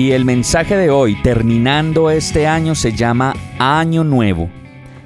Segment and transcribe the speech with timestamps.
[0.00, 4.48] Y el mensaje de hoy, terminando este año, se llama Año Nuevo.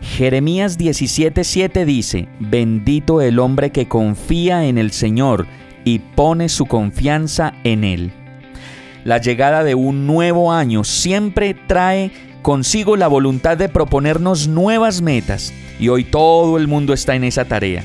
[0.01, 5.49] Jeremías 17:7 dice, Bendito el hombre que confía en el Señor
[5.83, 8.13] y pone su confianza en Él.
[9.03, 15.53] La llegada de un nuevo año siempre trae consigo la voluntad de proponernos nuevas metas
[15.81, 17.83] y hoy todo el mundo está en esa tarea.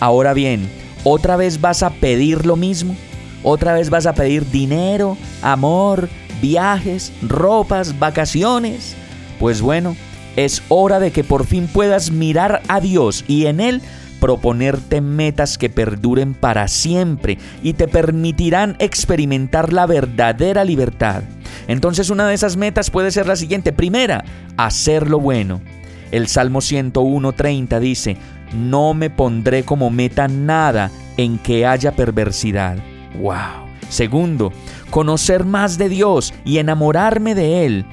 [0.00, 0.70] Ahora bien,
[1.04, 2.96] ¿otra vez vas a pedir lo mismo?
[3.42, 6.08] ¿Otra vez vas a pedir dinero, amor,
[6.40, 8.94] viajes, ropas, vacaciones?
[9.38, 9.96] Pues bueno,
[10.36, 13.82] es hora de que por fin puedas mirar a Dios y en Él
[14.20, 21.22] proponerte metas que perduren para siempre y te permitirán experimentar la verdadera libertad.
[21.68, 23.72] Entonces una de esas metas puede ser la siguiente.
[23.72, 24.24] Primera,
[24.56, 25.60] hacer lo bueno.
[26.12, 28.16] El Salmo 101.30 dice,
[28.54, 32.76] no me pondré como meta nada en que haya perversidad.
[33.20, 33.65] ¡Wow!
[33.88, 34.52] Segundo,
[34.90, 37.84] conocer más de Dios y enamorarme de Él.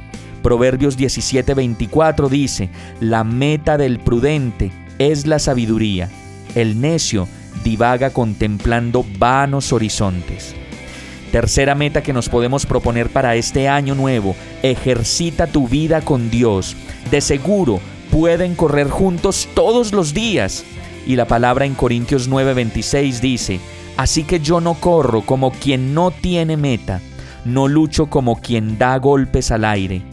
[0.41, 6.09] Proverbios 17:24 dice, la meta del prudente es la sabiduría.
[6.55, 7.27] El necio
[7.63, 10.53] divaga contemplando vanos horizontes.
[11.31, 16.75] Tercera meta que nos podemos proponer para este año nuevo, ejercita tu vida con Dios.
[17.09, 17.79] De seguro
[18.11, 20.63] pueden correr juntos todos los días.
[21.07, 23.59] Y la palabra en Corintios 9:26 dice,
[23.97, 27.01] así que yo no corro como quien no tiene meta,
[27.45, 30.03] no lucho como quien da golpes al aire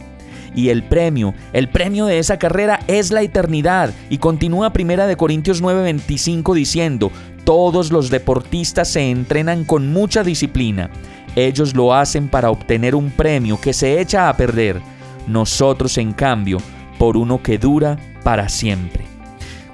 [0.55, 3.93] y el premio, el premio de esa carrera es la eternidad.
[4.09, 7.11] Y continúa Primera de Corintios 9:25 diciendo,
[7.43, 10.89] todos los deportistas se entrenan con mucha disciplina.
[11.35, 14.81] Ellos lo hacen para obtener un premio que se echa a perder.
[15.27, 16.57] Nosotros, en cambio,
[16.97, 19.00] por uno que dura para siempre.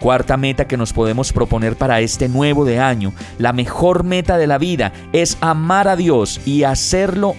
[0.07, 4.47] Cuarta meta que nos podemos proponer para este nuevo de año, la mejor meta de
[4.47, 7.35] la vida es amar a Dios y hacerlo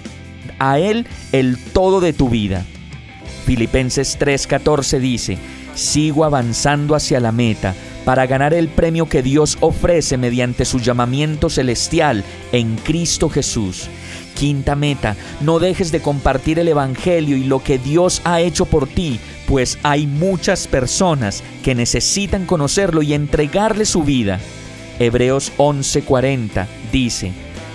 [0.58, 2.66] a Él el todo de tu vida.
[3.46, 5.38] Filipenses 3:14 dice,
[5.74, 7.74] sigo avanzando hacia la meta
[8.04, 13.88] para ganar el premio que Dios ofrece mediante su llamamiento celestial en Cristo Jesús.
[14.34, 18.86] Quinta meta, no dejes de compartir el Evangelio y lo que Dios ha hecho por
[18.86, 19.18] ti,
[19.48, 24.38] pues hay muchas personas que necesitan conocerlo y entregarle su vida.
[25.00, 27.32] Hebreos 11:40 dice,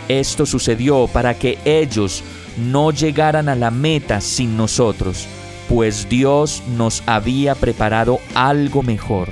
[0.08, 2.24] esto sucedió para que ellos
[2.58, 5.28] no llegaran a la meta sin nosotros
[5.68, 9.30] pues Dios nos había preparado algo mejor.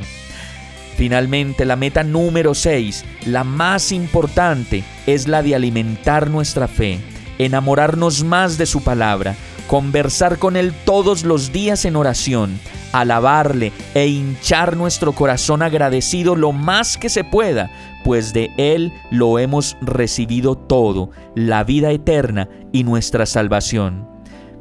[0.98, 7.00] Finalmente, la meta número 6, la más importante, es la de alimentar nuestra fe,
[7.38, 9.36] enamorarnos más de su palabra,
[9.72, 12.60] conversar con Él todos los días en oración,
[12.92, 17.72] alabarle e hinchar nuestro corazón agradecido lo más que se pueda,
[18.04, 24.10] pues de Él lo hemos recibido todo, la vida eterna y nuestra salvación.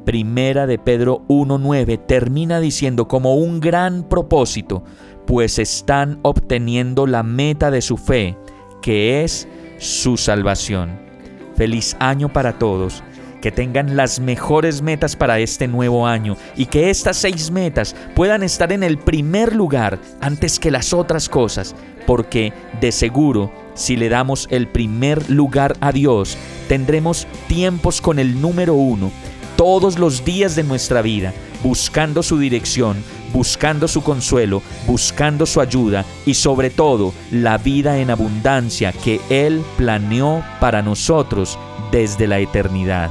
[0.07, 4.85] Primera de Pedro 1.9 termina diciendo como un gran propósito,
[5.27, 8.39] pues están obteniendo la meta de su fe,
[8.81, 11.01] que es su salvación.
[11.57, 13.03] Feliz año para todos,
[13.41, 18.43] que tengan las mejores metas para este nuevo año y que estas seis metas puedan
[18.43, 21.75] estar en el primer lugar antes que las otras cosas,
[22.07, 26.37] porque de seguro, si le damos el primer lugar a Dios,
[26.69, 29.11] tendremos tiempos con el número uno
[29.57, 32.97] todos los días de nuestra vida, buscando su dirección,
[33.33, 39.63] buscando su consuelo, buscando su ayuda y sobre todo la vida en abundancia que Él
[39.77, 41.59] planeó para nosotros
[41.93, 43.11] desde la eternidad.